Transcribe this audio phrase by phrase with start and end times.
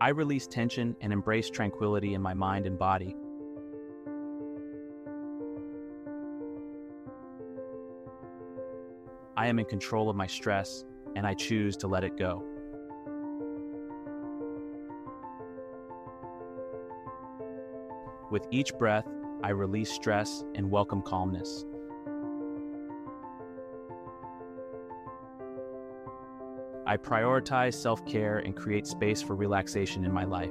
[0.00, 3.16] I release tension and embrace tranquility in my mind and body.
[9.36, 10.84] I am in control of my stress
[11.16, 12.44] and I choose to let it go.
[18.30, 19.08] With each breath,
[19.42, 21.64] I release stress and welcome calmness.
[26.88, 30.50] I prioritize self care and create space for relaxation in my life.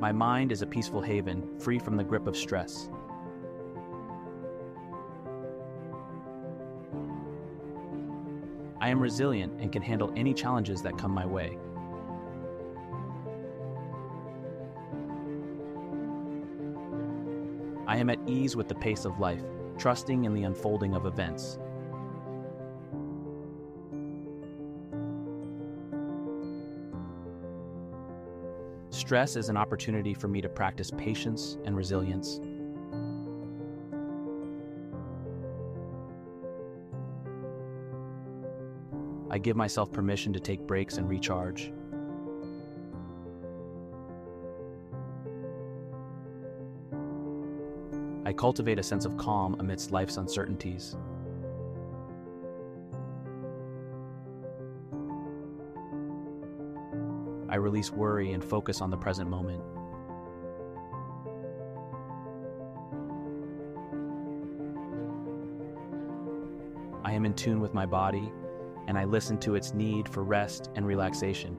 [0.00, 2.88] My mind is a peaceful haven, free from the grip of stress.
[8.80, 11.56] I am resilient and can handle any challenges that come my way.
[17.86, 19.44] I am at ease with the pace of life
[19.78, 21.58] trusting in the unfolding of events.
[28.90, 32.40] Stress is an opportunity for me to practice patience and resilience.
[39.30, 41.72] I give myself permission to take breaks and recharge.
[48.26, 50.96] I cultivate a sense of calm amidst life's uncertainties.
[57.50, 59.62] I release worry and focus on the present moment.
[67.04, 68.32] I am in tune with my body
[68.88, 71.56] and I listen to its need for rest and relaxation.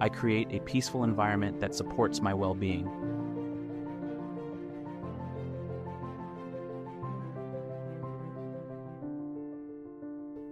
[0.00, 2.88] I create a peaceful environment that supports my well being.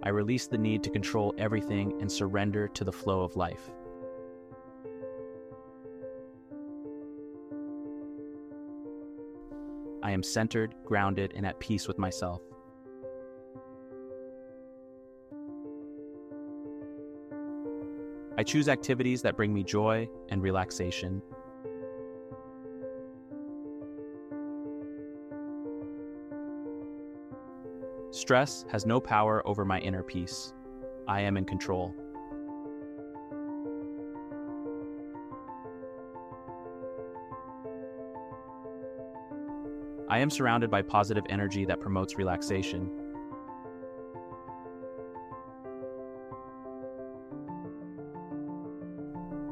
[0.01, 3.71] I release the need to control everything and surrender to the flow of life.
[10.03, 12.41] I am centered, grounded, and at peace with myself.
[18.35, 21.21] I choose activities that bring me joy and relaxation.
[28.09, 30.53] Stress has no power over my inner peace.
[31.07, 31.93] I am in control.
[40.09, 43.02] I am surrounded by positive energy that promotes relaxation.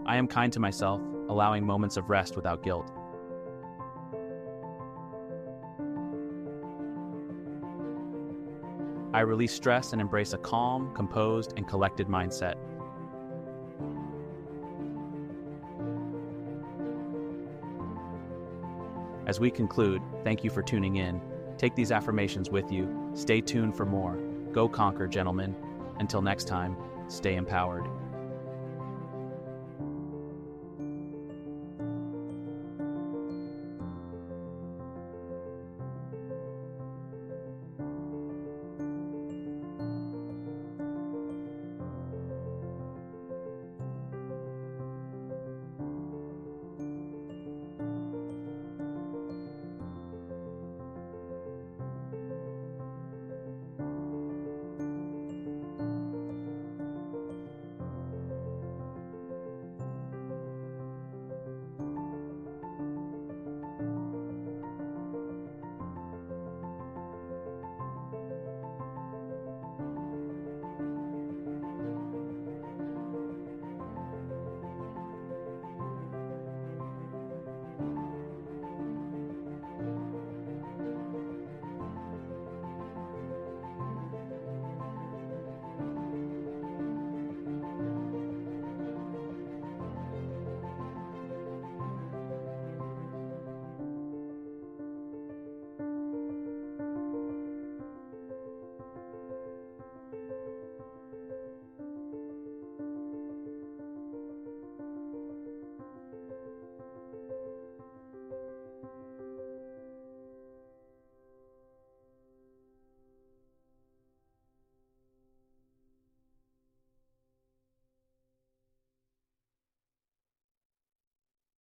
[0.05, 2.91] I am kind to myself, allowing moments of rest without guilt.
[9.13, 12.55] I release stress and embrace a calm, composed, and collected mindset.
[19.27, 21.21] As we conclude, thank you for tuning in.
[21.57, 23.11] Take these affirmations with you.
[23.13, 24.17] Stay tuned for more.
[24.51, 25.55] Go conquer, gentlemen.
[25.99, 26.75] Until next time,
[27.07, 27.85] stay empowered.